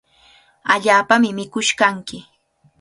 Allaapami 0.75 1.29
mikush 1.37 1.71
kanki. 1.79 2.19